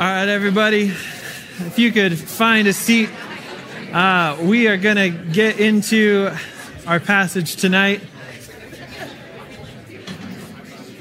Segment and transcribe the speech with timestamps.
[0.00, 3.10] All right, everybody, if you could find a seat,
[3.92, 6.30] uh, we are going to get into
[6.86, 8.00] our passage tonight.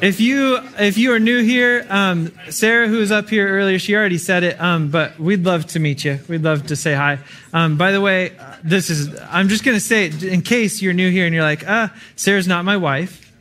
[0.01, 3.95] If you if you are new here, um, Sarah, who was up here earlier, she
[3.95, 6.19] already said it, um, but we'd love to meet you.
[6.27, 7.19] We'd love to say hi.
[7.53, 10.93] Um, by the way, this is I'm just going to say it in case you're
[10.93, 13.31] new here and you're like, ah, Sarah's not my wife.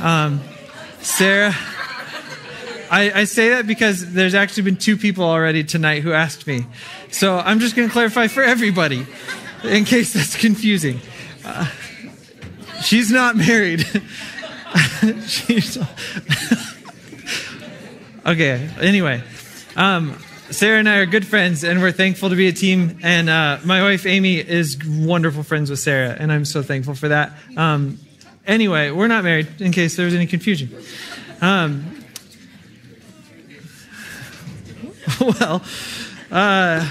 [0.00, 0.40] Um,
[1.00, 1.56] Sarah.
[2.92, 6.66] I, I, say that because there's actually been two people already tonight who asked me.
[7.10, 9.06] So I'm just going to clarify for everybody
[9.64, 11.00] in case that's confusing.
[11.42, 11.70] Uh,
[12.84, 13.80] she's not married.
[15.26, 15.78] she's.
[18.26, 19.22] okay, anyway.
[19.74, 20.18] Um,
[20.50, 22.98] Sarah and I are good friends, and we're thankful to be a team.
[23.02, 27.08] And uh, my wife, Amy, is wonderful friends with Sarah, and I'm so thankful for
[27.08, 27.32] that.
[27.56, 27.98] Um,
[28.46, 30.76] anyway, we're not married, in case there was any confusion.
[31.40, 32.01] Um,
[35.20, 35.62] well,
[36.30, 36.88] uh,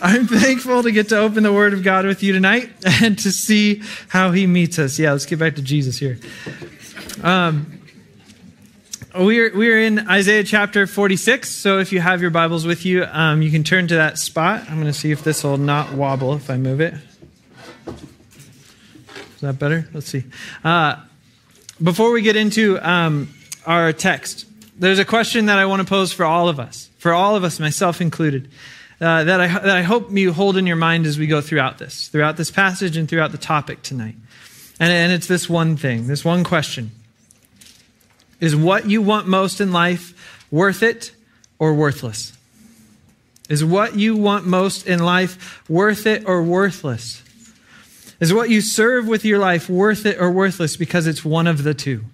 [0.00, 2.70] I'm thankful to get to open the Word of God with you tonight
[3.02, 4.98] and to see how He meets us.
[4.98, 6.18] Yeah, let's get back to Jesus here.
[7.22, 7.80] Um,
[9.16, 11.48] we're, we're in Isaiah chapter 46.
[11.48, 14.62] So if you have your Bibles with you, um, you can turn to that spot.
[14.68, 16.94] I'm going to see if this will not wobble if I move it.
[17.86, 19.88] Is that better?
[19.94, 20.24] Let's see.
[20.62, 20.96] Uh,
[21.82, 23.32] before we get into um,
[23.66, 24.44] our text,
[24.78, 27.44] there's a question that I want to pose for all of us, for all of
[27.44, 28.50] us, myself included,
[29.00, 31.78] uh, that, I, that I hope you hold in your mind as we go throughout
[31.78, 34.14] this, throughout this passage and throughout the topic tonight.
[34.80, 36.92] And, and it's this one thing, this one question
[38.40, 41.12] Is what you want most in life worth it
[41.58, 42.32] or worthless?
[43.48, 47.22] Is what you want most in life worth it or worthless?
[48.20, 51.62] Is what you serve with your life worth it or worthless because it's one of
[51.62, 52.04] the two?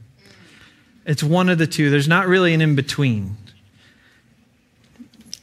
[1.07, 1.91] It's one of the two.
[1.91, 3.37] There's not really an in between.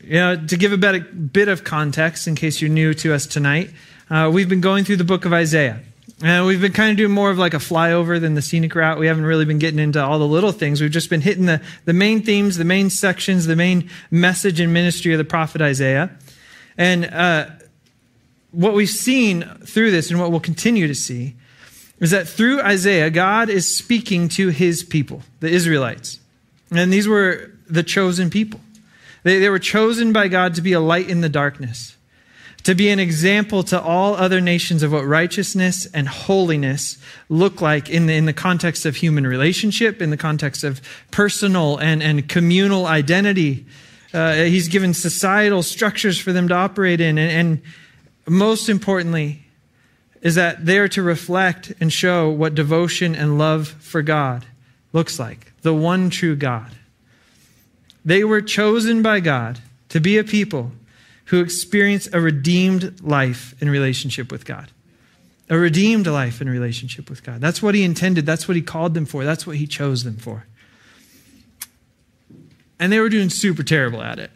[0.03, 3.27] You know, to give a bit, bit of context, in case you're new to us
[3.27, 3.69] tonight,
[4.09, 5.79] uh, we've been going through the book of Isaiah.
[6.23, 8.99] And we've been kind of doing more of like a flyover than the scenic route.
[8.99, 10.79] We haven't really been getting into all the little things.
[10.79, 14.71] We've just been hitting the, the main themes, the main sections, the main message and
[14.71, 16.11] ministry of the prophet Isaiah.
[16.77, 17.47] And uh,
[18.51, 21.35] what we've seen through this and what we'll continue to see
[22.01, 26.19] is that through Isaiah, God is speaking to his people, the Israelites.
[26.71, 28.59] And these were the chosen people.
[29.23, 31.95] They, they were chosen by God to be a light in the darkness,
[32.63, 36.97] to be an example to all other nations of what righteousness and holiness
[37.29, 41.77] look like in the, in the context of human relationship, in the context of personal
[41.77, 43.65] and, and communal identity.
[44.11, 47.19] Uh, he's given societal structures for them to operate in.
[47.19, 47.61] And, and
[48.27, 49.45] most importantly,
[50.21, 54.45] is that they're to reflect and show what devotion and love for God
[54.93, 56.71] looks like the one true God.
[58.03, 59.59] They were chosen by God
[59.89, 60.71] to be a people
[61.25, 64.71] who experience a redeemed life in relationship with God.
[65.49, 67.41] A redeemed life in relationship with God.
[67.41, 68.25] That's what He intended.
[68.25, 69.23] That's what He called them for.
[69.23, 70.45] That's what He chose them for.
[72.79, 74.31] And they were doing super terrible at it.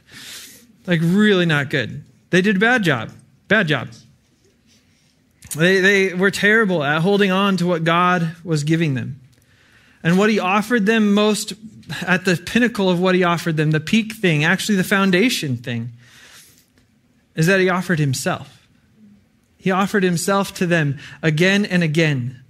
[0.85, 2.03] Like, really not good.
[2.29, 3.12] They did a bad job.
[3.47, 3.90] Bad job.
[5.55, 9.21] They, they were terrible at holding on to what God was giving them.
[10.03, 11.53] And what He offered them most
[12.05, 15.91] at the pinnacle of what He offered them, the peak thing, actually the foundation thing,
[17.35, 18.67] is that He offered Himself.
[19.57, 22.41] He offered Himself to them again and again.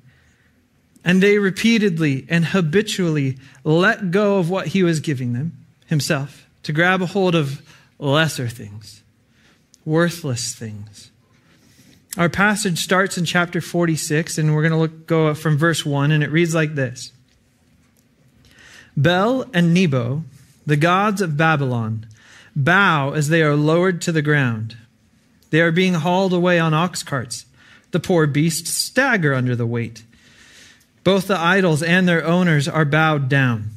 [1.03, 6.73] And they repeatedly and habitually let go of what He was giving them, Himself, to
[6.73, 7.61] grab a hold of
[7.99, 9.03] lesser things,
[9.85, 11.11] worthless things.
[12.17, 16.11] Our passage starts in chapter 46, and we're going to look, go from verse 1,
[16.11, 17.11] and it reads like this
[18.95, 20.23] Bel and Nebo,
[20.65, 22.07] the gods of Babylon,
[22.55, 24.77] bow as they are lowered to the ground.
[25.49, 27.45] They are being hauled away on ox carts.
[27.91, 30.03] The poor beasts stagger under the weight.
[31.03, 33.71] Both the idols and their owners are bowed down.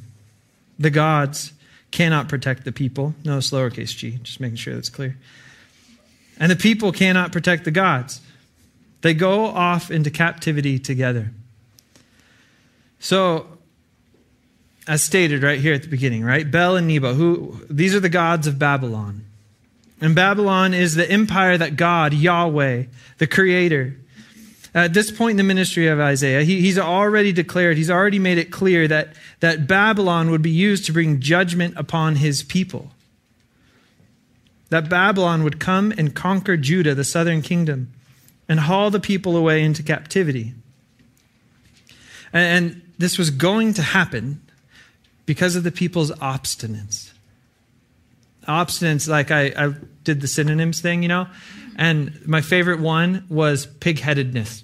[0.77, 1.53] The gods
[1.91, 3.13] cannot protect the people.
[3.23, 5.17] Notice lowercase g, just making sure that's clear.
[6.39, 8.21] And the people cannot protect the gods.
[9.01, 11.31] They go off into captivity together.
[12.99, 13.47] So,
[14.87, 16.49] as stated right here at the beginning, right?
[16.49, 19.25] Bel and Nebo, who these are the gods of Babylon.
[20.01, 22.85] And Babylon is the empire that God, Yahweh,
[23.17, 23.97] the creator,
[24.73, 28.37] at this point in the ministry of Isaiah, he, he's already declared, he's already made
[28.37, 32.91] it clear that, that Babylon would be used to bring judgment upon his people.
[34.69, 37.91] That Babylon would come and conquer Judah, the southern kingdom
[38.49, 40.55] and haul the people away into captivity.
[42.33, 44.41] And this was going to happen
[45.27, 47.11] because of the people's obstinance.
[48.47, 49.73] obstinance, like I, I
[50.03, 51.27] did the synonyms thing, you know?
[51.77, 54.63] And my favorite one was pig-headedness.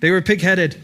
[0.00, 0.80] They were pig-headed.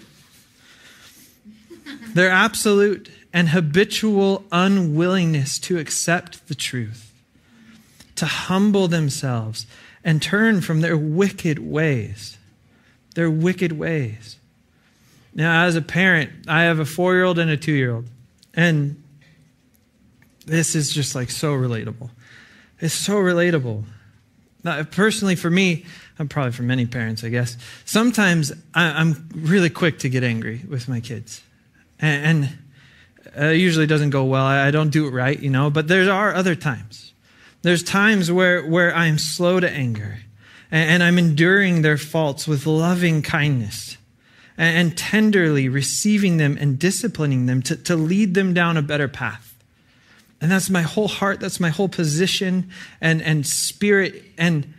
[2.15, 7.13] Their absolute and habitual unwillingness to accept the truth,
[8.17, 9.67] to humble themselves
[10.09, 12.39] and turn from their wicked ways.
[13.15, 14.39] Their wicked ways.
[15.35, 18.07] Now, as a parent, I have a four year old and a two year old.
[18.55, 19.03] And
[20.47, 22.09] this is just like so relatable.
[22.81, 23.85] It's so relatable.
[24.65, 25.85] Now, personally, for me,
[26.19, 30.89] I'm probably for many parents, I guess, sometimes I'm really quick to get angry with
[30.89, 31.43] my kids.
[32.01, 32.49] And
[33.39, 34.47] uh, it usually doesn't go well.
[34.47, 37.08] I don't do it right, you know, but there are other times.
[37.63, 40.21] There's times where, where I'm slow to anger
[40.71, 43.97] and I'm enduring their faults with loving kindness
[44.57, 49.57] and tenderly receiving them and disciplining them to, to lead them down a better path.
[50.41, 52.71] And that's my whole heart, that's my whole position
[53.01, 54.23] and, and spirit.
[54.37, 54.75] And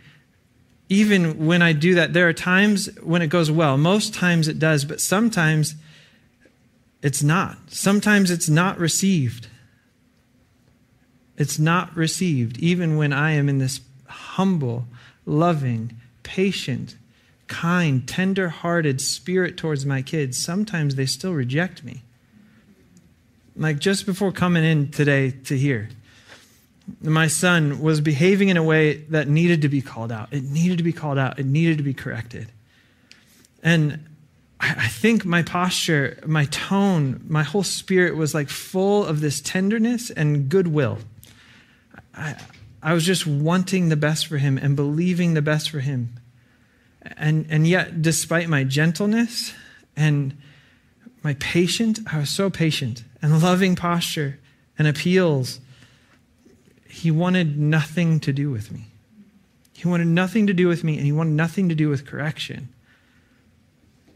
[0.88, 3.76] even when I do that, there are times when it goes well.
[3.76, 5.74] Most times it does, but sometimes
[7.02, 7.58] it's not.
[7.68, 9.48] Sometimes it's not received.
[11.40, 14.84] It's not received, even when I am in this humble,
[15.24, 16.96] loving, patient,
[17.46, 20.36] kind, tender hearted spirit towards my kids.
[20.36, 22.02] Sometimes they still reject me.
[23.56, 25.88] Like just before coming in today to here,
[27.00, 30.28] my son was behaving in a way that needed to be called out.
[30.32, 31.38] It needed to be called out.
[31.38, 32.52] It needed to be corrected.
[33.62, 34.04] And
[34.60, 40.10] I think my posture, my tone, my whole spirit was like full of this tenderness
[40.10, 40.98] and goodwill.
[42.14, 42.36] I,
[42.82, 46.18] I was just wanting the best for him and believing the best for him.
[47.02, 49.52] And, and yet, despite my gentleness
[49.96, 50.36] and
[51.22, 54.38] my patient, I was so patient and loving posture
[54.78, 55.60] and appeals.
[56.88, 58.86] He wanted nothing to do with me.
[59.74, 62.68] He wanted nothing to do with me, and he wanted nothing to do with correction.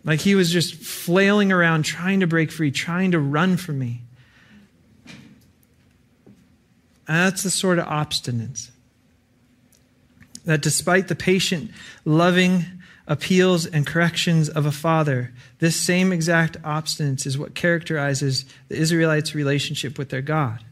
[0.05, 4.03] Like he was just flailing around, trying to break free, trying to run from me.
[7.07, 8.71] And that's the sort of obstinance
[10.45, 11.71] that despite the patient,
[12.05, 12.65] loving
[13.07, 19.35] appeals and corrections of a father, this same exact obstinance is what characterizes the Israelites'
[19.35, 20.65] relationship with their God.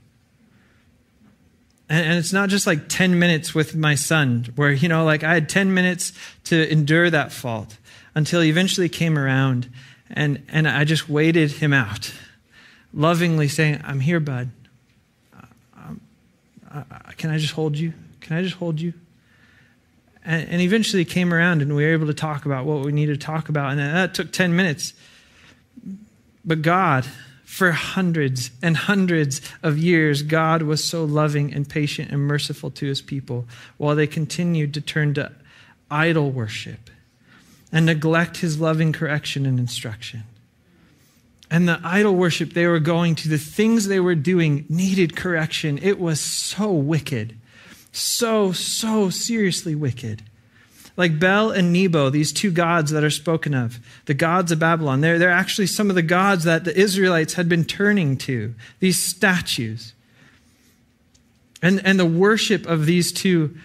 [1.89, 5.25] And, and, it's not just like 10 minutes with my son, where, you know, like
[5.25, 6.13] I had 10 minutes
[6.45, 7.77] to endure that fault
[8.15, 9.69] until he eventually came around
[10.11, 12.13] and, and I just waited him out,
[12.93, 14.51] lovingly saying, I'm here, bud.
[17.17, 17.93] Can I just hold you?
[18.21, 18.95] Can I just hold you?
[20.25, 23.21] And, and eventually came around and we were able to talk about what we needed
[23.21, 23.73] to talk about.
[23.73, 24.95] And that took 10 minutes.
[26.45, 27.05] But God,
[27.45, 32.87] for hundreds and hundreds of years, God was so loving and patient and merciful to
[32.87, 33.47] his people
[33.77, 35.33] while they continued to turn to
[35.91, 36.89] idol worship
[37.71, 40.25] and neglect his loving correction and instruction.
[41.53, 45.79] And the idol worship they were going to, the things they were doing needed correction.
[45.83, 47.37] It was so wicked.
[47.93, 50.23] So, so seriously wicked.
[50.97, 55.03] Like Bel and Nebo, these two gods that are spoken of, the gods of Babylon,
[55.03, 58.99] they're, they're actually some of the gods that the Israelites had been turning to, these
[58.99, 59.93] statues.
[61.61, 63.59] And, and the worship of these two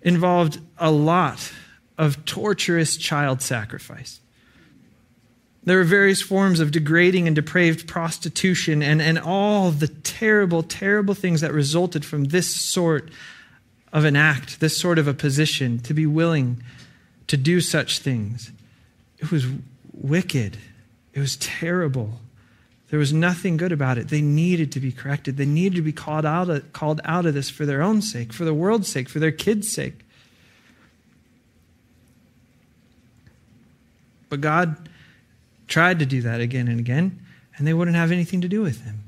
[0.00, 1.52] involved a lot
[1.98, 4.20] of torturous child sacrifice.
[5.66, 11.12] There were various forms of degrading and depraved prostitution and, and all the terrible, terrible
[11.12, 13.10] things that resulted from this sort
[13.92, 16.62] of an act, this sort of a position, to be willing
[17.26, 18.52] to do such things.
[19.18, 19.44] It was
[19.92, 20.56] wicked.
[21.14, 22.20] It was terrible.
[22.90, 24.06] There was nothing good about it.
[24.06, 25.36] They needed to be corrected.
[25.36, 28.32] They needed to be called out of, called out of this for their own sake,
[28.32, 30.04] for the world's sake, for their kids' sake.
[34.28, 34.88] But God
[35.68, 37.20] tried to do that again and again,
[37.56, 39.00] and they wouldn't have anything to do with him.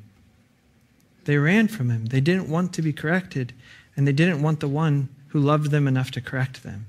[1.25, 2.07] They ran from him.
[2.07, 3.53] They didn't want to be corrected,
[3.97, 6.87] and they didn't want the one who loved them enough to correct them.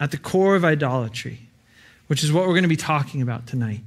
[0.00, 1.48] At the core of idolatry,
[2.08, 3.82] which is what we're going to be talking about tonight,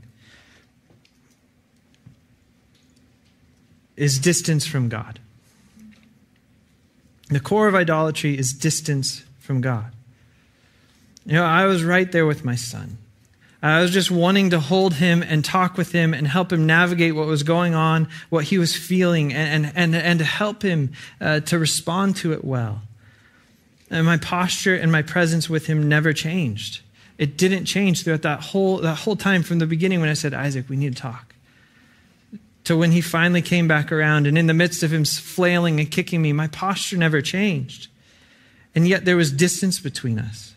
[3.98, 5.20] is distance from God.
[7.30, 9.92] The core of idolatry is distance from God.
[11.25, 12.98] You know, I was right there with my son.
[13.65, 17.15] I was just wanting to hold him and talk with him and help him navigate
[17.15, 21.39] what was going on, what he was feeling, and, and, and to help him uh,
[21.41, 22.81] to respond to it well.
[23.89, 26.81] And my posture and my presence with him never changed.
[27.17, 30.34] It didn't change throughout that whole, that whole time from the beginning when I said,
[30.34, 31.34] Isaac, we need to talk.
[32.65, 34.27] to when he finally came back around.
[34.27, 37.88] And in the midst of him flailing and kicking me, my posture never changed.
[38.74, 40.53] And yet there was distance between us.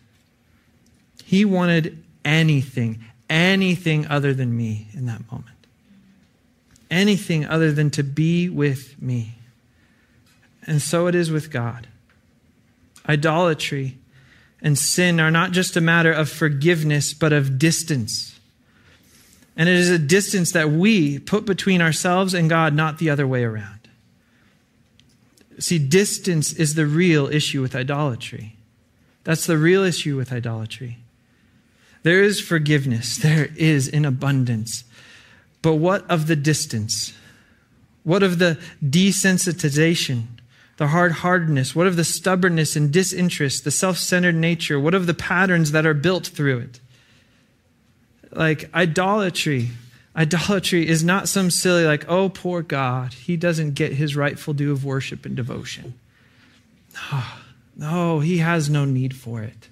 [1.25, 5.57] He wanted anything, anything other than me in that moment.
[6.91, 9.35] Anything other than to be with me.
[10.67, 11.87] And so it is with God.
[13.09, 13.99] Idolatry
[14.61, 18.39] and sin are not just a matter of forgiveness, but of distance.
[19.57, 23.27] And it is a distance that we put between ourselves and God, not the other
[23.27, 23.89] way around.
[25.59, 28.57] See, distance is the real issue with idolatry.
[29.25, 30.99] That's the real issue with idolatry.
[32.03, 34.85] There is forgiveness, there is in abundance.
[35.63, 37.13] But what of the distance?
[38.05, 40.25] What of the desensitization,
[40.77, 41.75] the hard heartedness?
[41.75, 44.79] What of the stubbornness and disinterest, the self centered nature?
[44.79, 46.81] What of the patterns that are built through it?
[48.31, 49.71] Like idolatry.
[50.17, 54.73] Idolatry is not some silly, like, oh, poor God, he doesn't get his rightful due
[54.73, 55.95] of worship and devotion.
[56.95, 57.23] No,
[57.77, 59.69] no he has no need for it.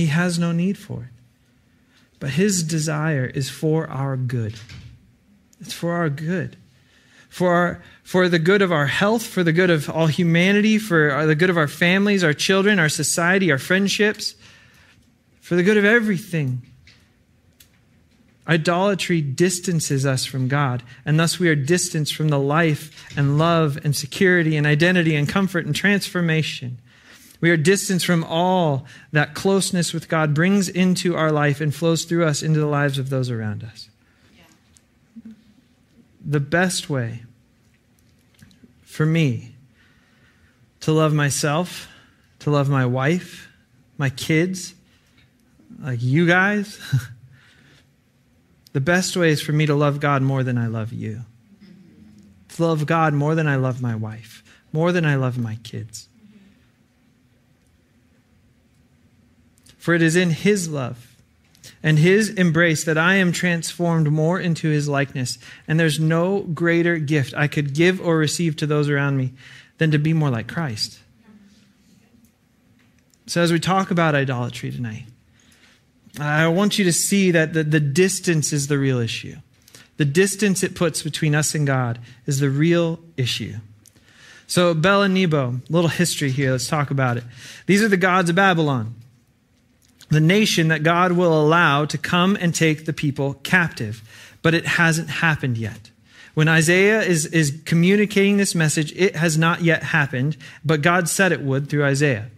[0.00, 1.22] He has no need for it.
[2.20, 4.54] But his desire is for our good.
[5.60, 6.56] It's for our good.
[7.28, 11.26] For, our, for the good of our health, for the good of all humanity, for
[11.26, 14.36] the good of our families, our children, our society, our friendships,
[15.42, 16.62] for the good of everything.
[18.48, 23.78] Idolatry distances us from God, and thus we are distanced from the life and love
[23.84, 26.78] and security and identity and comfort and transformation.
[27.40, 32.04] We are distanced from all that closeness with God brings into our life and flows
[32.04, 33.88] through us into the lives of those around us.
[34.36, 35.32] Yeah.
[36.24, 37.22] The best way
[38.82, 39.54] for me
[40.80, 41.88] to love myself,
[42.40, 43.48] to love my wife,
[43.96, 44.74] my kids,
[45.78, 46.78] like you guys.
[48.72, 51.22] The best way is for me to love God more than I love you.
[52.50, 56.08] To love God more than I love my wife, more than I love my kids.
[59.80, 61.16] For it is in His love
[61.82, 65.38] and His embrace that I am transformed more into His likeness.
[65.66, 69.32] And there's no greater gift I could give or receive to those around me
[69.78, 71.00] than to be more like Christ.
[73.26, 75.04] So, as we talk about idolatry tonight,
[76.18, 79.36] I want you to see that the, the distance is the real issue.
[79.96, 83.54] The distance it puts between us and God is the real issue.
[84.46, 86.50] So, Bel and Nebo, little history here.
[86.50, 87.24] Let's talk about it.
[87.66, 88.96] These are the gods of Babylon,
[90.10, 94.02] the nation that God will allow to come and take the people captive.
[94.42, 95.90] But it hasn't happened yet.
[96.34, 101.32] When Isaiah is, is communicating this message, it has not yet happened, but God said
[101.32, 102.30] it would through Isaiah.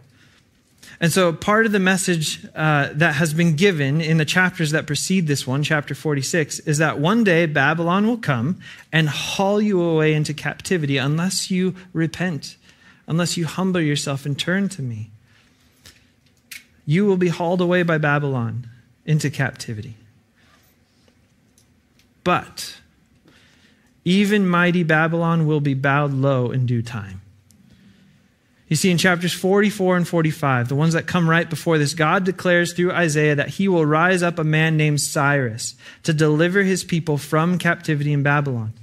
[0.99, 4.87] And so, part of the message uh, that has been given in the chapters that
[4.87, 8.59] precede this one, chapter 46, is that one day Babylon will come
[8.91, 12.57] and haul you away into captivity unless you repent,
[13.07, 15.09] unless you humble yourself and turn to me.
[16.85, 18.67] You will be hauled away by Babylon
[19.05, 19.95] into captivity.
[22.23, 22.77] But
[24.05, 27.21] even mighty Babylon will be bowed low in due time.
[28.67, 32.23] You see, in chapters 44 and 45, the ones that come right before this, God
[32.23, 36.83] declares through Isaiah that he will rise up a man named Cyrus to deliver his
[36.83, 38.73] people from captivity in Babylon.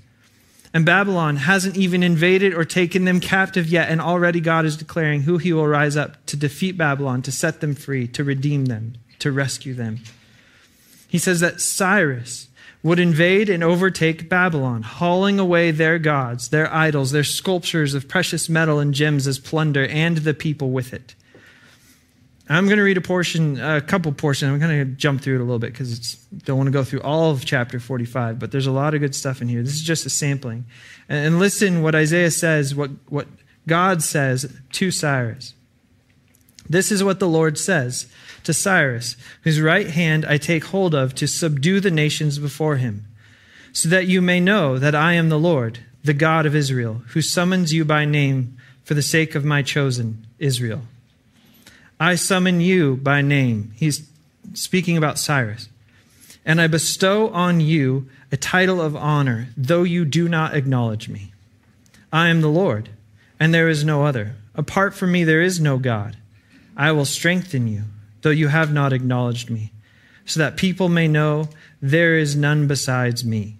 [0.73, 5.23] And Babylon hasn't even invaded or taken them captive yet, and already God is declaring
[5.23, 8.95] who he will rise up to defeat Babylon, to set them free, to redeem them,
[9.19, 9.99] to rescue them.
[11.09, 12.47] He says that Cyrus
[12.85, 18.49] would invade and overtake Babylon, hauling away their gods, their idols, their sculptures of precious
[18.49, 21.15] metal and gems as plunder, and the people with it.
[22.57, 24.51] I'm going to read a portion, a couple portions.
[24.51, 26.83] I'm going to jump through it a little bit because it's don't want to go
[26.83, 29.63] through all of chapter 45, but there's a lot of good stuff in here.
[29.63, 30.65] This is just a sampling.
[31.09, 33.29] And, listen what Isaiah says, what, what
[33.69, 35.55] God says to Cyrus.
[36.69, 38.07] This is what the Lord says
[38.43, 43.07] to Cyrus, whose right hand I take hold of to subdue the nations before him,
[43.73, 47.23] so that you may know that I am the Lord, the God of Israel, who
[47.23, 50.83] summons you by name for the sake of my chosen Israel.
[52.01, 53.73] I summon you by name.
[53.77, 54.09] He's
[54.55, 55.69] speaking about Cyrus.
[56.45, 61.33] And I bestow on you a title of honor, though you do not acknowledge me.
[62.13, 62.89] I am the Lord,
[63.39, 64.35] and there is no other.
[64.57, 66.17] Apart from me, there is no God.
[66.77, 67.85] I will strengthen you
[68.23, 69.73] though you have not acknowledged me,
[70.25, 71.49] so that people may know
[71.81, 73.57] there is none besides me.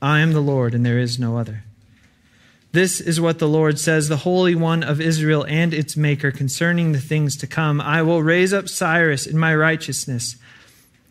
[0.00, 1.64] I am the Lord, and there is no other.
[2.72, 6.92] This is what the Lord says, the Holy One of Israel and its Maker, concerning
[6.92, 7.80] the things to come.
[7.80, 10.36] I will raise up Cyrus in my righteousness.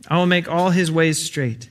[0.07, 1.69] I will make all his ways straight.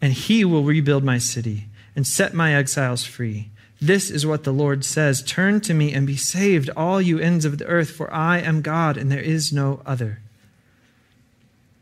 [0.00, 3.50] and he will rebuild my city and set my exiles free.
[3.80, 7.44] This is what the Lord says Turn to me and be saved, all you ends
[7.44, 10.20] of the earth, for I am God and there is no other.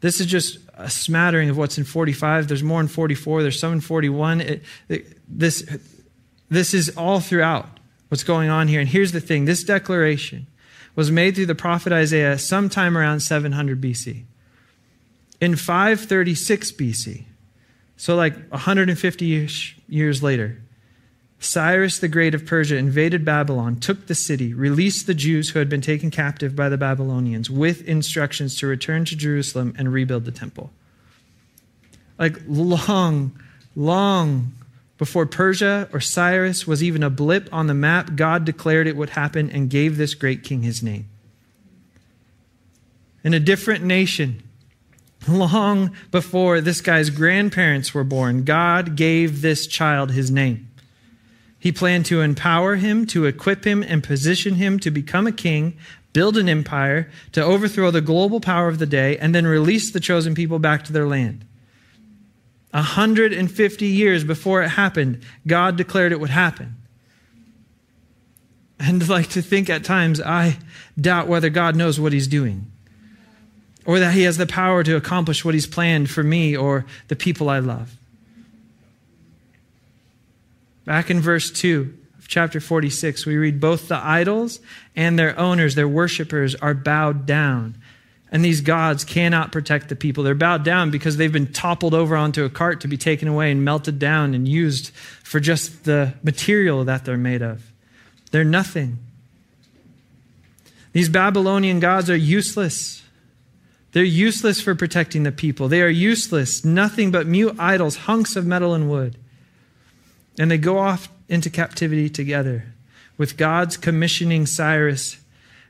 [0.00, 2.48] This is just a smattering of what's in 45.
[2.48, 3.42] There's more in 44.
[3.42, 4.40] There's some in 41.
[4.40, 5.62] It, it, this,
[6.48, 8.80] this is all throughout what's going on here.
[8.80, 10.46] And here's the thing this declaration
[10.94, 14.24] was made through the prophet Isaiah sometime around 700 BC.
[15.40, 17.24] In 536 BC,
[17.96, 19.48] so like 150
[19.88, 20.62] years later,
[21.38, 25.68] Cyrus the Great of Persia invaded Babylon, took the city, released the Jews who had
[25.68, 30.32] been taken captive by the Babylonians with instructions to return to Jerusalem and rebuild the
[30.32, 30.70] temple.
[32.18, 33.38] Like long,
[33.74, 34.52] long
[34.98, 39.10] before Persia or Cyrus was even a blip on the map, God declared it would
[39.10, 41.08] happen and gave this great king his name.
[43.22, 44.42] In a different nation,
[45.28, 50.70] long before this guy's grandparents were born, God gave this child his name.
[51.58, 55.76] He planned to empower him, to equip him, and position him to become a king,
[56.12, 60.00] build an empire, to overthrow the global power of the day, and then release the
[60.00, 61.45] chosen people back to their land.
[62.76, 66.76] 150 years before it happened, God declared it would happen.
[68.78, 70.58] And like to think at times, I
[71.00, 72.70] doubt whether God knows what he's doing
[73.86, 77.16] or that he has the power to accomplish what he's planned for me or the
[77.16, 77.96] people I love.
[80.84, 84.60] Back in verse 2 of chapter 46, we read both the idols
[84.94, 87.78] and their owners, their worshippers, are bowed down
[88.30, 90.24] and these gods cannot protect the people.
[90.24, 93.50] They're bowed down because they've been toppled over onto a cart to be taken away
[93.50, 94.90] and melted down and used
[95.22, 97.72] for just the material that they're made of.
[98.32, 98.98] They're nothing.
[100.92, 103.02] These Babylonian gods are useless.
[103.92, 105.68] They're useless for protecting the people.
[105.68, 109.16] They are useless, nothing but mute idols, hunks of metal and wood.
[110.38, 112.64] And they go off into captivity together
[113.16, 115.18] with God's commissioning Cyrus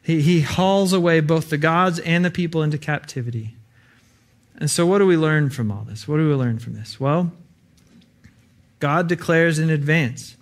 [0.07, 3.57] he, he hauls away both the gods and the people into captivity.
[4.57, 6.07] And so, what do we learn from all this?
[6.07, 7.01] What do we learn from this?
[7.01, 7.33] Well,
[8.79, 10.37] God declares in advance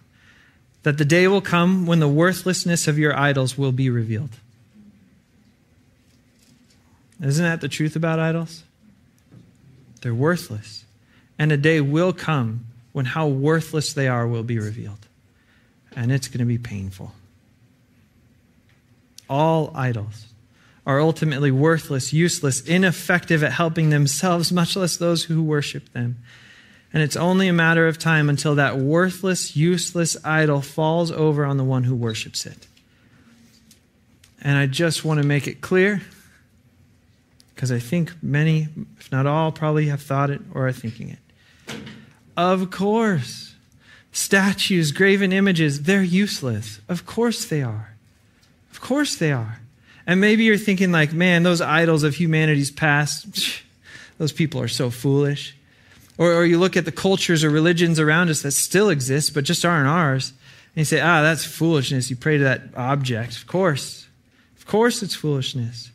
[0.83, 4.37] that the day will come when the worthlessness of your idols will be revealed.
[7.22, 8.64] Isn't that the truth about idols?
[10.03, 10.85] They're worthless.
[11.38, 15.07] And a day will come when how worthless they are will be revealed.
[15.96, 17.12] And it's going to be painful
[19.35, 20.27] all idols
[20.87, 26.16] are ultimately worthless, useless, ineffective at helping themselves, much less those who worship them.
[26.92, 31.57] And it's only a matter of time until that worthless, useless idol falls over on
[31.57, 32.68] the one who worships it.
[34.40, 36.03] And I just want to make it clear,
[37.55, 38.68] because I think many,
[39.01, 41.75] if not all, probably have thought it or are thinking it.
[42.37, 43.55] Of course,
[44.12, 46.79] statues, graven images, they're useless.
[46.88, 47.93] Of course they are
[48.85, 49.59] course they are.
[50.07, 53.62] And maybe you're thinking, like, man, those idols of humanity's past,
[54.18, 55.57] those people are so foolish.
[56.18, 59.42] Or, or you look at the cultures or religions around us that still exist, but
[59.42, 60.31] just aren't ours.
[60.31, 62.11] And you say, ah, that's foolishness.
[62.11, 63.37] You pray to that object.
[63.37, 64.07] Of course.
[64.57, 65.90] Of course it's foolishness.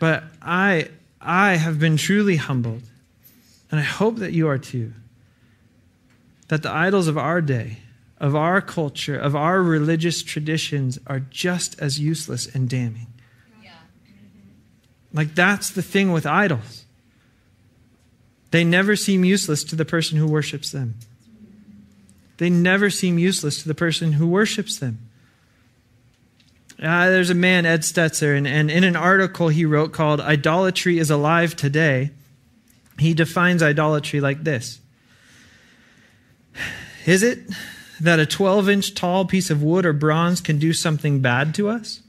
[0.00, 0.88] But I,
[1.20, 2.82] I have been truly humbled,
[3.70, 4.92] and I hope that you are too,
[6.48, 7.78] that the idols of our day,
[8.22, 13.08] of our culture, of our religious traditions are just as useless and damning.
[13.62, 13.72] Yeah.
[15.12, 16.84] Like, that's the thing with idols.
[18.52, 20.94] They never seem useless to the person who worships them.
[22.36, 25.00] They never seem useless to the person who worships them.
[26.80, 30.98] Uh, there's a man, Ed Stetzer, and, and in an article he wrote called Idolatry
[30.98, 32.12] is Alive Today,
[32.98, 34.80] he defines idolatry like this
[37.04, 37.40] Is it
[38.02, 41.68] that a 12 inch tall piece of wood or bronze can do something bad to
[41.68, 42.00] us?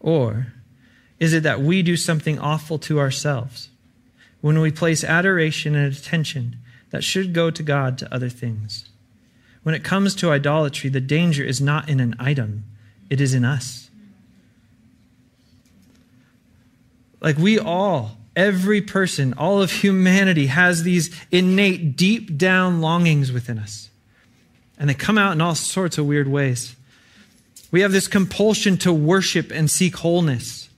[0.00, 0.54] Or
[1.18, 3.68] is it that we do something awful to ourselves
[4.40, 6.56] when we place adoration and attention
[6.90, 8.88] that should go to God to other things?
[9.62, 12.64] When it comes to idolatry, the danger is not in an item,
[13.10, 13.90] it is in us.
[17.20, 23.58] Like we all, every person, all of humanity has these innate, deep down longings within
[23.58, 23.90] us
[24.78, 26.76] and they come out in all sorts of weird ways.
[27.70, 30.68] We have this compulsion to worship and seek wholeness.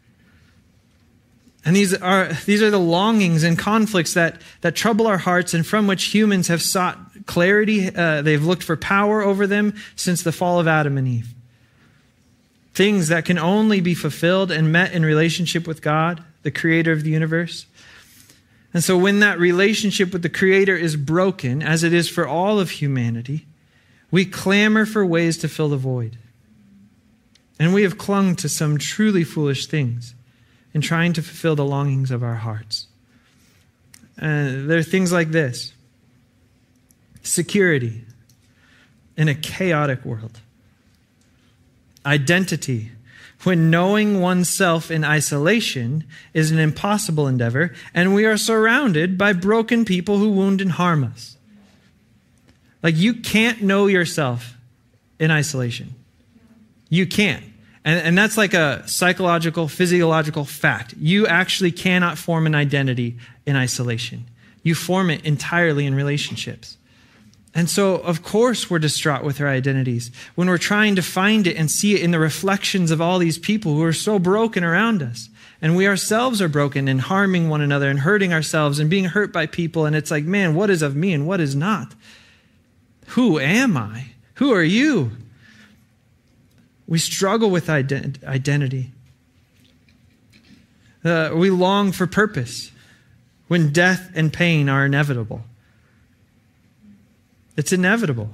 [1.65, 5.67] And these are, these are the longings and conflicts that, that trouble our hearts and
[5.67, 7.95] from which humans have sought clarity.
[7.95, 11.35] Uh, they've looked for power over them since the fall of Adam and Eve.
[12.73, 17.03] Things that can only be fulfilled and met in relationship with God, the creator of
[17.03, 17.67] the universe.
[18.73, 22.61] And so, when that relationship with the Creator is broken, as it is for all
[22.61, 23.47] of humanity,
[24.11, 26.19] we clamor for ways to fill the void.
[27.59, 30.15] And we have clung to some truly foolish things
[30.73, 32.87] in trying to fulfill the longings of our hearts.
[34.21, 35.73] Uh, there are things like this
[37.23, 38.05] security
[39.17, 40.41] in a chaotic world,
[42.05, 42.93] identity
[43.43, 49.85] when knowing oneself in isolation is an impossible endeavor, and we are surrounded by broken
[49.85, 51.37] people who wound and harm us.
[52.83, 54.57] Like, you can't know yourself
[55.19, 55.95] in isolation.
[56.89, 57.45] You can't.
[57.85, 60.95] And, and that's like a psychological, physiological fact.
[60.99, 64.27] You actually cannot form an identity in isolation,
[64.63, 66.77] you form it entirely in relationships.
[67.53, 71.57] And so, of course, we're distraught with our identities when we're trying to find it
[71.57, 75.03] and see it in the reflections of all these people who are so broken around
[75.03, 75.29] us.
[75.61, 79.33] And we ourselves are broken and harming one another and hurting ourselves and being hurt
[79.33, 79.85] by people.
[79.85, 81.93] And it's like, man, what is of me and what is not?
[83.11, 84.07] Who am I?
[84.35, 85.11] Who are you?
[86.87, 88.93] We struggle with ident- identity.
[91.05, 92.71] Uh, we long for purpose
[93.49, 95.43] when death and pain are inevitable.
[97.57, 98.31] It's inevitable.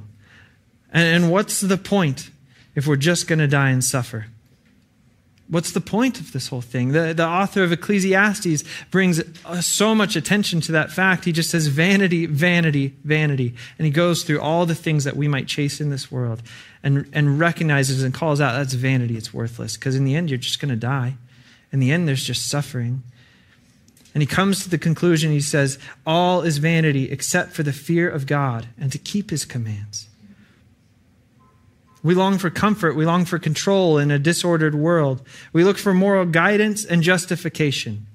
[0.93, 2.31] And, and what's the point
[2.75, 4.27] if we're just going to die and suffer?
[5.49, 6.91] What's the point of this whole thing?
[6.91, 9.23] The, the author of Ecclesiastes brings
[9.65, 11.25] so much attention to that fact.
[11.25, 13.55] He just says vanity, vanity, vanity.
[13.79, 16.43] And he goes through all the things that we might chase in this world
[16.83, 19.77] and, and recognizes and calls out that's vanity, it's worthless.
[19.77, 21.15] Because in the end, you're just going to die.
[21.73, 23.05] In the end, there's just suffering.
[24.13, 28.09] And he comes to the conclusion, he says, All is vanity except for the fear
[28.09, 30.06] of God and to keep his commands.
[32.07, 32.95] We long for comfort.
[32.95, 35.27] We long for control in a disordered world.
[35.53, 38.07] We look for moral guidance and justification.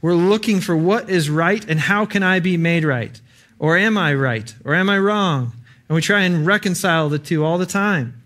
[0.00, 3.20] We're looking for what is right and how can I be made right?
[3.58, 4.54] Or am I right?
[4.64, 5.52] Or am I wrong?
[5.86, 8.22] And we try and reconcile the two all the time.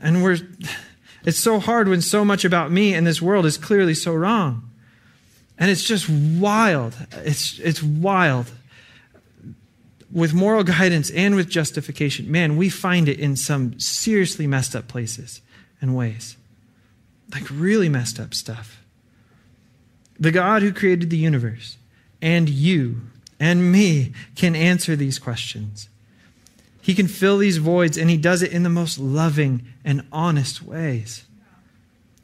[0.00, 0.38] And we're,
[1.26, 4.70] it's so hard when so much about me and this world is clearly so wrong.
[5.58, 6.96] And it's just wild.
[7.12, 8.50] It's, it's wild
[10.12, 14.88] with moral guidance and with justification, man, we find it in some seriously messed up
[14.88, 15.40] places
[15.80, 16.36] and ways.
[17.32, 18.84] Like really messed up stuff.
[20.18, 21.76] The God who created the universe
[22.22, 23.02] and you
[23.38, 25.88] and me can answer these questions.
[26.80, 30.62] He can fill these voids, and He does it in the most loving and honest
[30.62, 31.24] ways.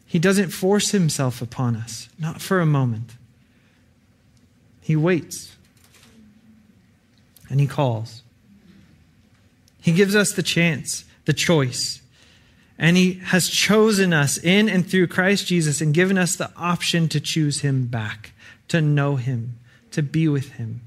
[0.06, 3.16] He doesn't force Himself upon us, not for a moment.
[4.80, 5.56] He waits
[7.52, 8.22] and He calls.
[9.78, 12.00] He gives us the chance, the choice.
[12.78, 17.08] And He has chosen us in and through Christ Jesus and given us the option
[17.10, 18.32] to choose Him back,
[18.68, 19.58] to know Him,
[19.90, 20.80] to be with Him,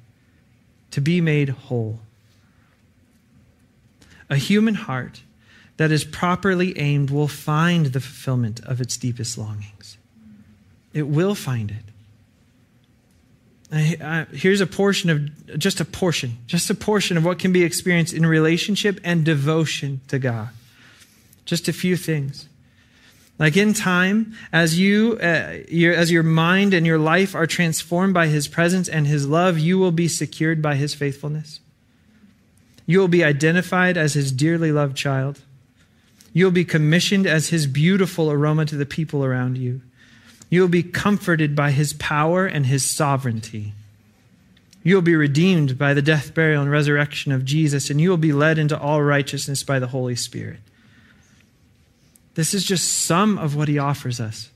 [0.89, 1.99] to be made whole.
[4.27, 5.21] A human heart
[5.77, 9.99] that is properly aimed will find the fulfillment of its deepest longings.
[10.93, 11.94] It will find it.
[13.71, 18.13] Here's a portion of just a portion, just a portion of what can be experienced
[18.13, 20.49] in relationship and devotion to God.
[21.45, 22.47] Just a few things.
[23.37, 28.13] Like in time, as you, uh, your, as your mind and your life are transformed
[28.13, 31.59] by His presence and His love, you will be secured by His faithfulness.
[32.85, 35.41] You will be identified as His dearly loved child.
[36.33, 39.81] You will be commissioned as His beautiful aroma to the people around you.
[40.49, 43.73] You will be comforted by his power and his sovereignty.
[44.83, 48.17] You will be redeemed by the death, burial, and resurrection of Jesus, and you will
[48.17, 50.59] be led into all righteousness by the Holy Spirit.
[52.35, 54.51] This is just some of what he offers us.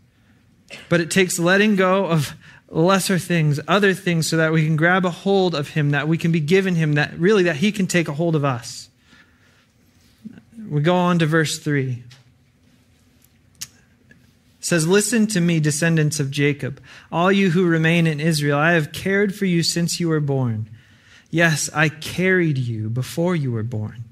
[0.87, 2.35] But it takes letting go of
[2.69, 6.17] lesser things, other things, so that we can grab a hold of him, that we
[6.17, 8.89] can be given him, that really that he can take a hold of us.
[10.69, 12.03] We go on to verse 3
[14.69, 16.79] says, Listen to me, descendants of Jacob,
[17.11, 18.59] all you who remain in Israel.
[18.59, 20.69] I have cared for you since you were born.
[21.31, 24.03] Yes, I carried you before you were born.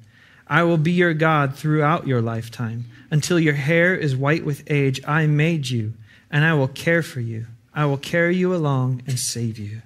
[0.48, 2.86] I will be your God throughout your lifetime.
[3.12, 5.94] Until your hair is white with age, I made you,
[6.32, 7.46] and I will care for you.
[7.72, 9.84] I will carry you along and save you.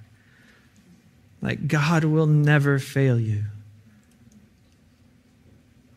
[1.41, 3.43] Like God will never fail you.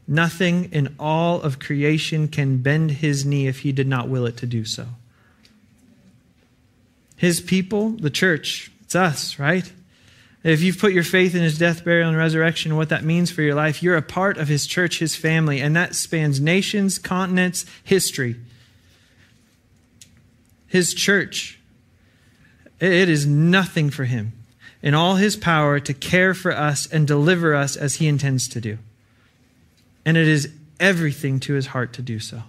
[0.07, 4.37] Nothing in all of creation can bend his knee if he did not will it
[4.38, 4.87] to do so.
[7.17, 9.73] His people, the church, it's us, right?
[10.43, 13.40] If you've put your faith in his death, burial, and resurrection, what that means for
[13.40, 17.64] your life, you're a part of his church, his family, and that spans nations, continents,
[17.83, 18.37] history.
[20.67, 21.59] His church
[22.79, 24.33] It is nothing for him
[24.83, 28.61] in all his power to care for us and deliver us as he intends to
[28.61, 28.77] do.
[30.05, 32.43] And it is everything to his heart to do so.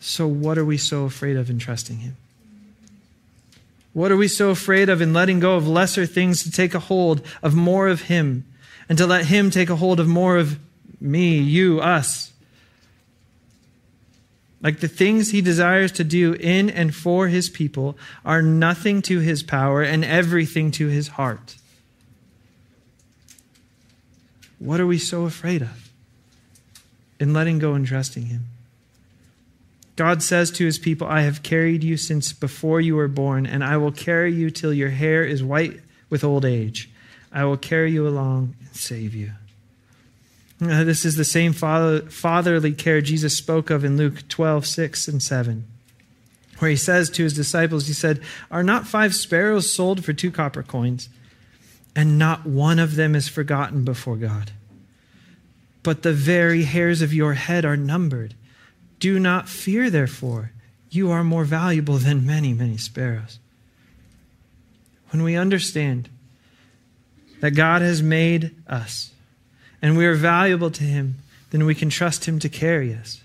[0.00, 2.16] So, what are we so afraid of in trusting him?
[3.92, 6.78] What are we so afraid of in letting go of lesser things to take a
[6.78, 8.44] hold of more of him
[8.88, 10.58] and to let him take a hold of more of
[11.00, 12.32] me, you, us?
[14.60, 19.20] Like the things he desires to do in and for his people are nothing to
[19.20, 21.56] his power and everything to his heart.
[24.58, 25.90] What are we so afraid of
[27.20, 28.46] in letting go and trusting him?
[29.96, 33.64] God says to his people, I have carried you since before you were born, and
[33.64, 36.88] I will carry you till your hair is white with old age.
[37.32, 39.32] I will carry you along and save you.
[40.60, 45.08] Uh, this is the same father, fatherly care Jesus spoke of in Luke 12, 6
[45.08, 45.64] and 7,
[46.58, 50.30] where he says to his disciples, He said, Are not five sparrows sold for two
[50.30, 51.08] copper coins?
[51.98, 54.52] And not one of them is forgotten before God.
[55.82, 58.34] But the very hairs of your head are numbered.
[59.00, 60.52] Do not fear, therefore.
[60.90, 63.40] You are more valuable than many, many sparrows.
[65.10, 66.08] When we understand
[67.40, 69.10] that God has made us,
[69.82, 71.16] and we are valuable to Him,
[71.50, 73.20] then we can trust Him to carry us.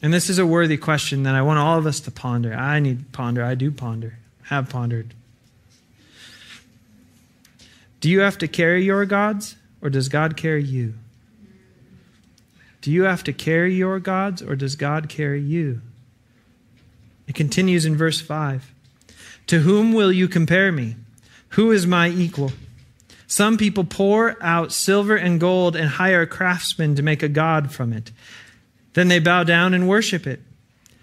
[0.00, 2.54] And this is a worthy question that I want all of us to ponder.
[2.54, 3.44] I need to ponder.
[3.44, 4.16] I do ponder.
[4.44, 5.12] Have pondered.
[8.00, 10.94] Do you have to carry your gods, or does God carry you?
[12.82, 15.80] Do you have to carry your gods, or does God carry you?
[17.26, 18.72] It continues in verse 5
[19.48, 20.96] To whom will you compare me?
[21.50, 22.52] Who is my equal?
[23.26, 27.72] Some people pour out silver and gold and hire a craftsman to make a god
[27.72, 28.12] from it.
[28.92, 30.40] Then they bow down and worship it.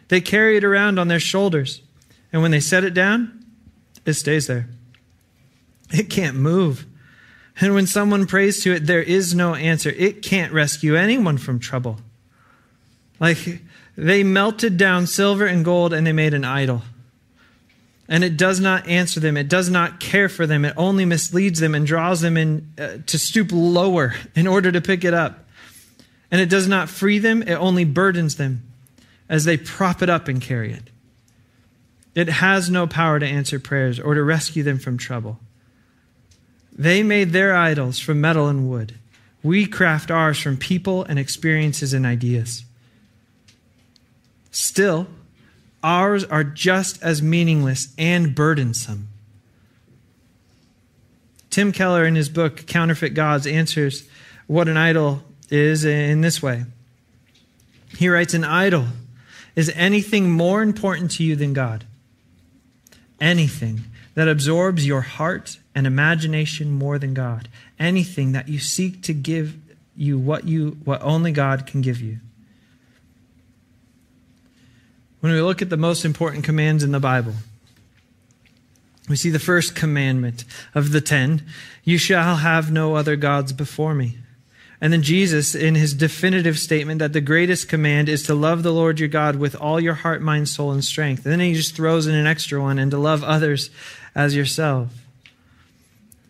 [0.07, 1.81] They carry it around on their shoulders,
[2.31, 3.45] and when they set it down,
[4.05, 4.67] it stays there.
[5.93, 6.85] It can't move.
[7.61, 9.91] And when someone prays to it, there is no answer.
[9.91, 11.99] It can't rescue anyone from trouble.
[13.19, 13.61] Like
[13.95, 16.81] they melted down silver and gold and they made an idol
[18.09, 19.37] and it does not answer them.
[19.37, 20.65] It does not care for them.
[20.65, 24.81] It only misleads them and draws them in uh, to stoop lower in order to
[24.81, 25.39] pick it up.
[26.29, 27.43] And it does not free them.
[27.43, 28.63] It only burdens them
[29.29, 30.83] as they prop it up and carry it.
[32.13, 35.39] It has no power to answer prayers or to rescue them from trouble.
[36.75, 38.95] They made their idols from metal and wood.
[39.43, 42.63] We craft ours from people and experiences and ideas.
[44.51, 45.07] Still,
[45.83, 49.09] ours are just as meaningless and burdensome.
[51.49, 54.07] Tim Keller, in his book Counterfeit Gods, answers
[54.47, 56.65] what an idol is in this way.
[57.97, 58.87] He writes An idol
[59.55, 61.85] is anything more important to you than God,
[63.21, 63.81] anything
[64.15, 69.55] that absorbs your heart and imagination more than God, anything that you seek to give
[69.95, 72.19] you what, you, what only God can give you.
[75.19, 77.33] When we look at the most important commands in the Bible,
[79.07, 81.43] we see the first commandment of the ten
[81.83, 84.17] you shall have no other gods before me.
[84.79, 88.73] And then Jesus, in his definitive statement that the greatest command is to love the
[88.73, 91.23] Lord your God with all your heart, mind, soul, and strength.
[91.25, 93.69] And then he just throws in an extra one and to love others
[94.13, 95.02] as yourself.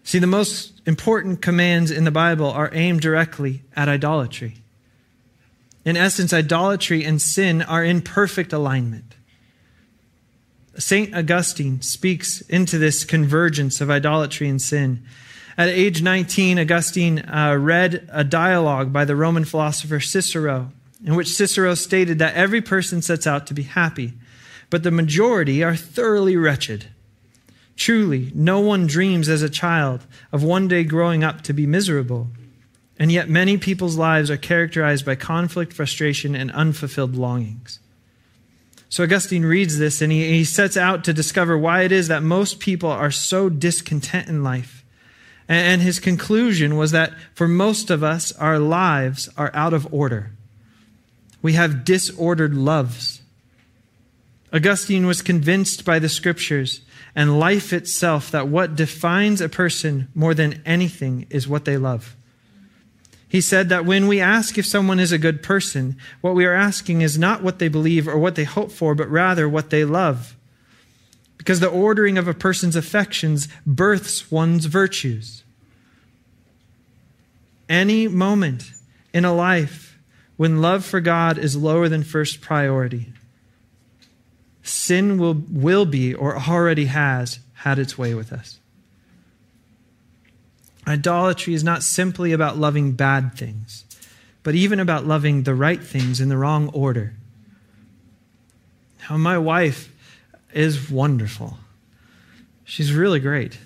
[0.03, 4.57] See, the most important commands in the Bible are aimed directly at idolatry.
[5.85, 9.15] In essence, idolatry and sin are in perfect alignment.
[10.77, 11.15] St.
[11.15, 15.03] Augustine speaks into this convergence of idolatry and sin.
[15.57, 20.71] At age 19, Augustine uh, read a dialogue by the Roman philosopher Cicero,
[21.05, 24.13] in which Cicero stated that every person sets out to be happy,
[24.69, 26.87] but the majority are thoroughly wretched.
[27.75, 32.27] Truly, no one dreams as a child of one day growing up to be miserable.
[32.99, 37.79] And yet, many people's lives are characterized by conflict, frustration, and unfulfilled longings.
[38.89, 42.21] So, Augustine reads this and he, he sets out to discover why it is that
[42.21, 44.85] most people are so discontent in life.
[45.47, 49.91] And, and his conclusion was that for most of us, our lives are out of
[49.91, 50.31] order.
[51.41, 53.23] We have disordered loves.
[54.53, 56.81] Augustine was convinced by the scriptures
[57.15, 62.15] and life itself that what defines a person more than anything is what they love.
[63.27, 66.53] He said that when we ask if someone is a good person, what we are
[66.53, 69.83] asking is not what they believe or what they hope for, but rather what they
[69.83, 70.35] love.
[71.37, 75.43] Because the ordering of a person's affections births one's virtues.
[77.67, 78.71] Any moment
[79.13, 79.97] in a life
[80.37, 83.13] when love for God is lower than first priority,
[84.63, 88.59] sin will, will be or already has had its way with us.
[90.87, 93.85] Idolatry is not simply about loving bad things,
[94.41, 97.13] but even about loving the right things in the wrong order.
[99.09, 99.91] Now, my wife
[100.53, 101.57] is wonderful.
[102.65, 103.57] She's really great.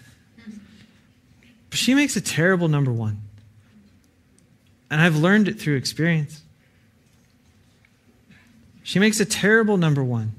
[1.70, 3.22] But she makes a terrible number one.
[4.90, 6.42] And I've learned it through experience.
[8.84, 10.34] She makes a terrible number one.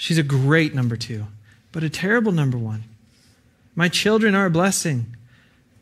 [0.00, 1.26] She's a great number two,
[1.72, 2.84] but a terrible number one.
[3.74, 5.14] My children are a blessing,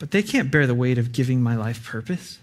[0.01, 2.41] but they can't bear the weight of giving my life purpose.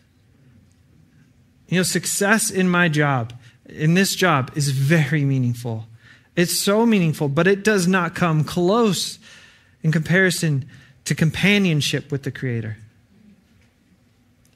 [1.67, 3.33] You know, success in my job,
[3.67, 5.85] in this job, is very meaningful.
[6.38, 9.19] It's so meaningful, but it does not come close
[9.83, 10.69] in comparison
[11.03, 12.77] to companionship with the Creator.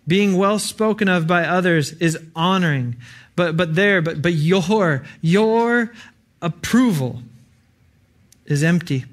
[0.07, 2.95] Being well spoken of by others is honoring,
[3.35, 5.91] but, but there, but, but your, your
[6.41, 7.21] approval
[8.45, 9.05] is empty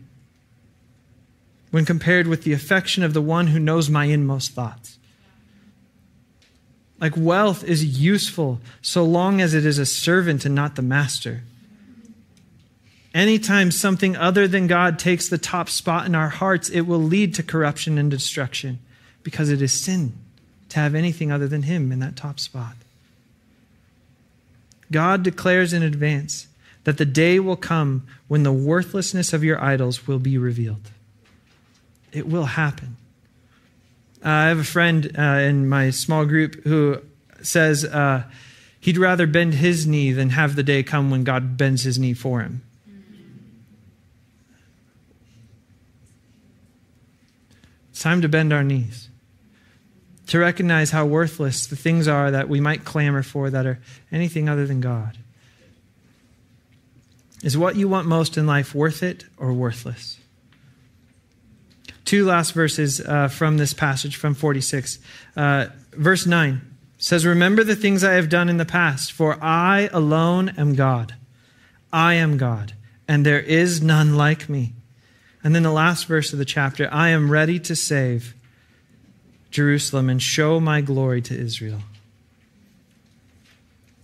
[1.71, 4.99] when compared with the affection of the one who knows my inmost thoughts.
[7.01, 11.43] Like wealth is useful so long as it is a servant and not the master.
[13.13, 17.35] Anytime something other than God takes the top spot in our hearts, it will lead
[17.35, 18.79] to corruption and destruction
[19.23, 20.15] because it is sin
[20.69, 22.75] to have anything other than Him in that top spot.
[24.91, 26.46] God declares in advance
[26.87, 30.93] that the day will come when the worthlessness of your idols will be revealed.
[32.13, 32.97] It will happen.
[34.25, 37.03] Uh, I have a friend uh, in my small group who
[37.43, 38.23] says uh,
[38.79, 42.15] he'd rather bend his knee than have the day come when God bends his knee
[42.15, 42.63] for him.
[47.91, 49.09] It's time to bend our knees,
[50.29, 53.81] to recognize how worthless the things are that we might clamor for that are
[54.13, 55.19] anything other than God.
[57.47, 60.19] Is what you want most in life worth it or worthless?
[62.05, 64.99] Two last verses uh, from this passage from 46.
[65.37, 66.61] Uh, verse 9
[66.99, 71.15] says, Remember the things I have done in the past, for I alone am God.
[71.93, 72.73] I am God,
[73.07, 74.73] and there is none like me.
[75.45, 78.35] And then the last verse of the chapter I am ready to save
[79.53, 81.83] Jerusalem and show my glory to Israel.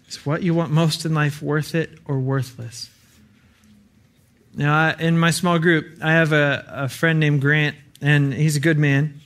[0.06, 2.91] Is what you want most in life worth it or worthless?
[4.54, 8.60] Now, in my small group, I have a, a friend named Grant, and he's a
[8.60, 9.20] good man.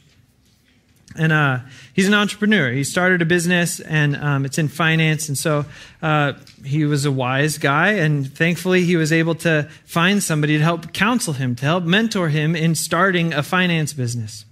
[1.17, 1.61] And uh,
[1.95, 2.71] he's an entrepreneur.
[2.71, 5.29] He started a business, and um, it's in finance.
[5.29, 5.65] And so
[6.03, 6.35] uh,
[6.65, 10.93] he was a wise guy, and thankfully he was able to find somebody to help
[10.93, 14.45] counsel him, to help mentor him in starting a finance business.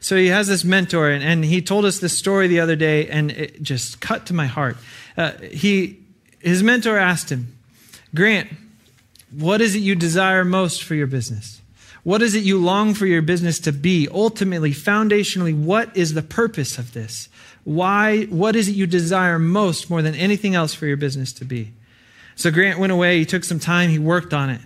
[0.00, 3.08] So he has this mentor, and, and he told us this story the other day,
[3.08, 4.76] and it just cut to my heart.
[5.16, 5.98] Uh, he,
[6.40, 7.56] his mentor asked him,
[8.14, 8.48] Grant,
[9.30, 11.60] what is it you desire most for your business?
[12.04, 14.08] What is it you long for your business to be?
[14.10, 17.28] Ultimately, foundationally, what is the purpose of this?
[17.64, 21.44] Why, what is it you desire most more than anything else for your business to
[21.44, 21.72] be?
[22.34, 23.18] So Grant went away.
[23.18, 23.90] He took some time.
[23.90, 24.60] He worked on it.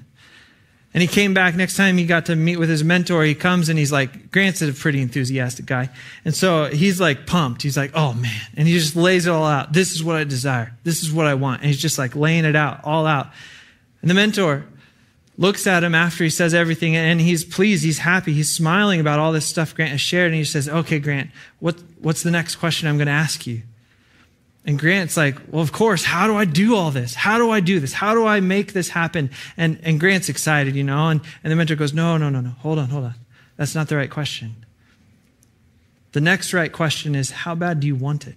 [0.95, 3.25] And he came back next time he got to meet with his mentor.
[3.25, 5.89] He comes and he's like, Grant's a pretty enthusiastic guy.
[6.25, 7.63] And so he's like pumped.
[7.63, 8.43] He's like, oh man.
[8.57, 9.73] And he just lays it all out.
[9.73, 10.75] This is what I desire.
[10.85, 11.63] This is what I want.
[11.63, 13.31] And he's just like laying it out, all out.
[14.03, 14.67] And the mentor
[15.39, 19.19] looks at him after he says everything and he's pleased, he's happy, he's smiling about
[19.19, 20.27] all this stuff Grant has shared.
[20.27, 23.63] And he says, Okay, Grant, what, what's the next question I'm going to ask you?
[24.65, 27.15] And Grant's like, Well, of course, how do I do all this?
[27.15, 27.93] How do I do this?
[27.93, 29.31] How do I make this happen?
[29.57, 32.51] And, and Grant's excited, you know, and, and the mentor goes, No, no, no, no,
[32.51, 33.15] hold on, hold on.
[33.57, 34.67] That's not the right question.
[36.13, 38.37] The next right question is, How bad do you want it?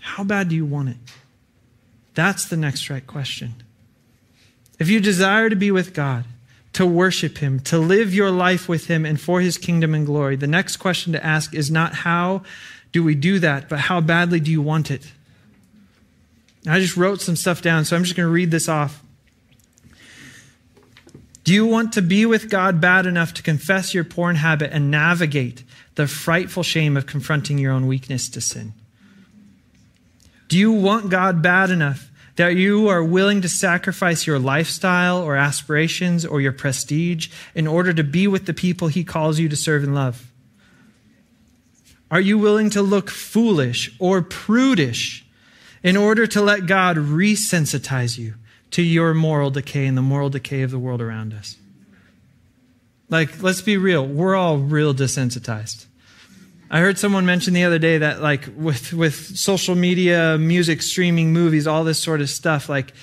[0.00, 0.96] How bad do you want it?
[2.14, 3.62] That's the next right question.
[4.82, 6.24] If you desire to be with God,
[6.72, 10.34] to worship Him, to live your life with Him and for His kingdom and glory,
[10.34, 12.42] the next question to ask is not how
[12.90, 15.12] do we do that, but how badly do you want it?
[16.66, 19.00] I just wrote some stuff down, so I'm just going to read this off.
[21.44, 24.90] Do you want to be with God bad enough to confess your porn habit and
[24.90, 25.62] navigate
[25.94, 28.72] the frightful shame of confronting your own weakness to sin?
[30.48, 35.36] Do you want God bad enough that you are willing to sacrifice your lifestyle or
[35.36, 39.56] aspirations or your prestige in order to be with the people He calls you to
[39.56, 40.30] serve and love?
[42.10, 45.24] Are you willing to look foolish or prudish
[45.82, 48.34] in order to let God resensitize you
[48.72, 51.56] to your moral decay and the moral decay of the world around us?
[53.08, 55.86] Like, let's be real, we're all real desensitized.
[56.72, 61.30] I heard someone mention the other day that like with with social media, music, streaming,
[61.30, 62.94] movies, all this sort of stuff, like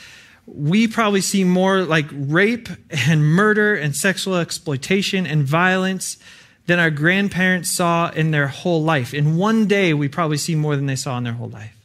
[0.47, 6.17] we probably see more like rape and murder and sexual exploitation and violence
[6.65, 9.13] than our grandparents saw in their whole life.
[9.13, 11.76] In one day, we probably see more than they saw in their whole life.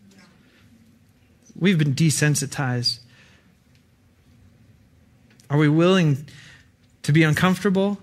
[1.55, 3.01] We've been desensitized.
[5.51, 6.27] Are we willing
[7.03, 7.99] to be uncomfortable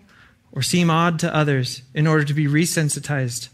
[0.52, 3.50] or seem odd to others in order to be resensitized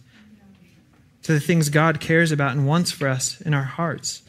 [1.27, 4.21] to the things God cares about and wants for us in our hearts?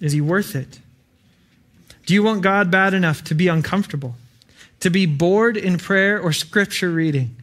[0.00, 0.78] Is He worth it?
[2.06, 4.14] Do you want God bad enough to be uncomfortable,
[4.80, 7.36] to be bored in prayer or scripture reading?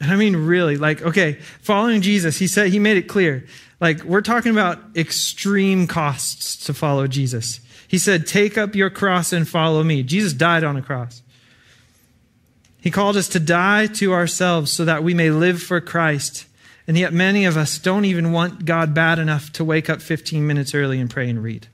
[0.00, 3.44] And I mean, really, like, okay, following Jesus, he said, he made it clear.
[3.80, 7.60] Like, we're talking about extreme costs to follow Jesus.
[7.86, 10.02] He said, Take up your cross and follow me.
[10.02, 11.20] Jesus died on a cross.
[12.80, 16.46] He called us to die to ourselves so that we may live for Christ.
[16.88, 20.46] And yet, many of us don't even want God bad enough to wake up 15
[20.46, 21.68] minutes early and pray and read.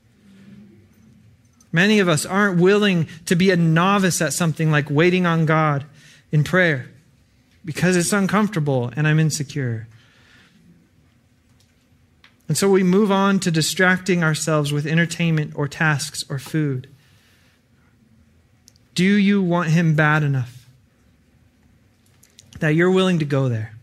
[1.71, 5.85] Many of us aren't willing to be a novice at something like waiting on God
[6.33, 6.89] in prayer
[7.63, 9.87] because it's uncomfortable and I'm insecure.
[12.49, 16.89] And so we move on to distracting ourselves with entertainment or tasks or food.
[18.95, 20.67] Do you want Him bad enough
[22.59, 23.74] that you're willing to go there?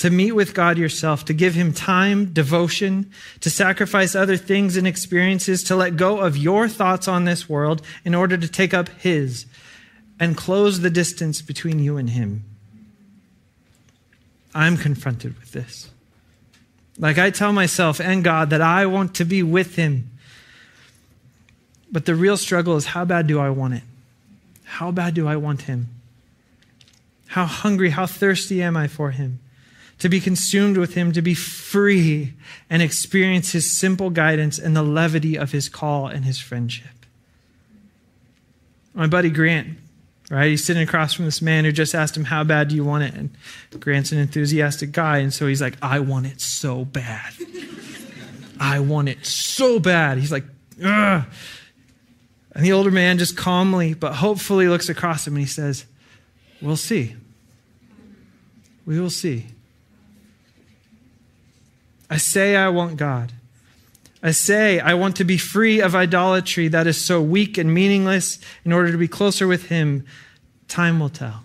[0.00, 4.86] To meet with God yourself, to give Him time, devotion, to sacrifice other things and
[4.86, 8.88] experiences, to let go of your thoughts on this world in order to take up
[8.88, 9.44] His
[10.18, 12.44] and close the distance between you and Him.
[14.54, 15.90] I'm confronted with this.
[16.98, 20.10] Like I tell myself and God that I want to be with Him.
[21.92, 23.82] But the real struggle is how bad do I want it?
[24.64, 25.88] How bad do I want Him?
[27.26, 29.40] How hungry, how thirsty am I for Him?
[30.00, 32.34] To be consumed with Him, to be free
[32.68, 36.86] and experience His simple guidance and the levity of His call and His friendship.
[38.92, 39.78] My buddy Grant,
[40.30, 40.48] right?
[40.48, 43.04] He's sitting across from this man who just asked him, How bad do you want
[43.04, 43.14] it?
[43.14, 43.30] And
[43.78, 47.32] Grant's an enthusiastic guy, and so he's like, I want it so bad.
[48.58, 50.18] I want it so bad.
[50.18, 50.44] He's like,
[50.82, 51.24] Ugh.
[52.52, 55.84] And the older man just calmly but hopefully looks across him and he says,
[56.60, 57.14] We'll see.
[58.84, 59.46] We will see.
[62.10, 63.32] I say I want God.
[64.22, 68.38] I say I want to be free of idolatry that is so weak and meaningless
[68.64, 70.04] in order to be closer with Him.
[70.68, 71.44] Time will tell.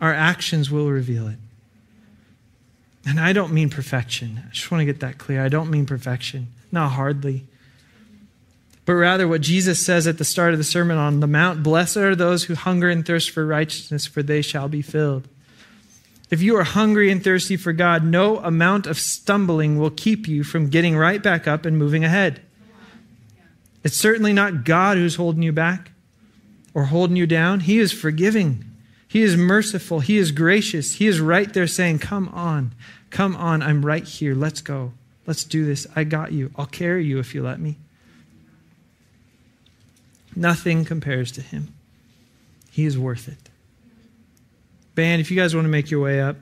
[0.00, 1.38] Our actions will reveal it.
[3.06, 4.42] And I don't mean perfection.
[4.44, 5.42] I just want to get that clear.
[5.42, 6.48] I don't mean perfection.
[6.72, 7.46] Not hardly.
[8.84, 11.96] But rather, what Jesus says at the start of the Sermon on the Mount Blessed
[11.96, 15.28] are those who hunger and thirst for righteousness, for they shall be filled.
[16.28, 20.42] If you are hungry and thirsty for God, no amount of stumbling will keep you
[20.42, 22.40] from getting right back up and moving ahead.
[23.84, 25.92] It's certainly not God who's holding you back
[26.74, 27.60] or holding you down.
[27.60, 28.64] He is forgiving.
[29.06, 30.00] He is merciful.
[30.00, 30.96] He is gracious.
[30.96, 32.74] He is right there saying, Come on,
[33.10, 33.62] come on.
[33.62, 34.34] I'm right here.
[34.34, 34.92] Let's go.
[35.26, 35.86] Let's do this.
[35.94, 36.50] I got you.
[36.56, 37.78] I'll carry you if you let me.
[40.34, 41.72] Nothing compares to Him.
[42.70, 43.48] He is worth it.
[44.96, 46.36] Band, if you guys want to make your way up.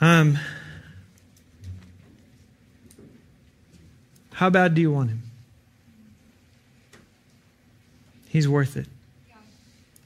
[0.00, 0.38] Um,
[4.30, 5.22] how bad do you want him?
[8.28, 8.86] He's worth it.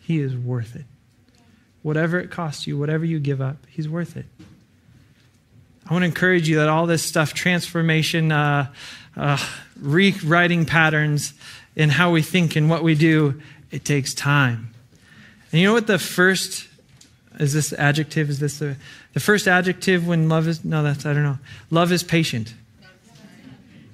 [0.00, 0.86] He is worth it.
[1.82, 4.24] Whatever it costs you, whatever you give up, he's worth it.
[5.88, 8.72] I want to encourage you that all this stuff, transformation, uh,
[9.18, 9.38] uh,
[9.78, 11.34] rewriting patterns
[11.76, 14.72] in how we think and what we do, it takes time.
[15.52, 16.68] And you know what the first
[17.38, 18.30] is this adjective?
[18.30, 18.76] Is this the,
[19.12, 21.38] the first adjective when love is no, that's I don't know.
[21.70, 22.54] Love is patient.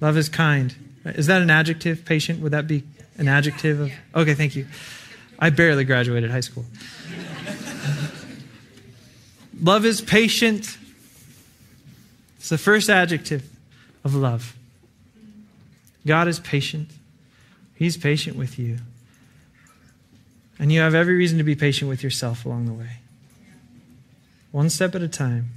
[0.00, 0.74] Love is kind.
[1.04, 2.04] Is that an adjective?
[2.04, 2.40] Patient?
[2.40, 2.84] Would that be
[3.18, 4.66] an adjective of Okay, thank you.
[5.38, 6.64] I barely graduated high school.
[9.60, 10.78] love is patient.
[12.38, 13.48] It's the first adjective
[14.04, 14.56] of love.
[16.06, 16.90] God is patient.
[17.74, 18.78] He's patient with you.
[20.62, 22.98] And you have every reason to be patient with yourself along the way.
[24.52, 25.48] One step at a time.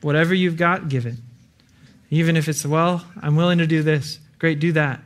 [0.00, 1.16] Whatever you've got, give it.
[2.08, 4.20] Even if it's, well, I'm willing to do this.
[4.38, 5.00] Great, do that.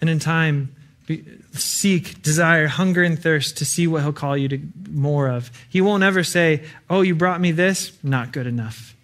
[0.00, 0.74] And in time,
[1.06, 4.60] be, seek, desire, hunger, and thirst to see what He'll call you to
[4.90, 5.52] more of.
[5.68, 7.96] He won't ever say, Oh, you brought me this?
[8.02, 8.96] Not good enough.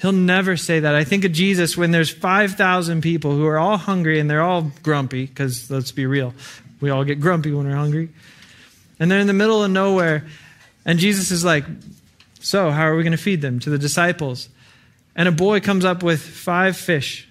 [0.00, 0.94] He'll never say that.
[0.94, 4.70] I think of Jesus when there's 5,000 people who are all hungry and they're all
[4.84, 6.34] grumpy, because let's be real,
[6.80, 8.10] we all get grumpy when we're hungry.
[8.98, 10.26] And they're in the middle of nowhere.
[10.84, 11.64] And Jesus is like,
[12.40, 13.60] So, how are we going to feed them?
[13.60, 14.48] To the disciples.
[15.16, 17.28] and a boy comes up with five fish.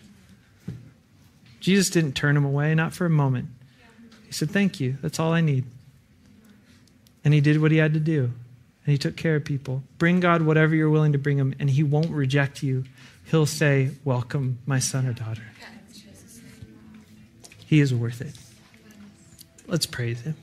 [1.59, 3.49] Jesus didn't turn him away, not for a moment.
[4.25, 4.97] He said, Thank you.
[5.01, 5.65] That's all I need.
[7.23, 8.31] And he did what he had to do.
[8.85, 9.83] And he took care of people.
[9.97, 12.85] Bring God whatever you're willing to bring him, and he won't reject you.
[13.25, 15.43] He'll say, Welcome, my son or daughter.
[17.65, 18.33] He is worth it.
[19.69, 20.35] Let's praise him.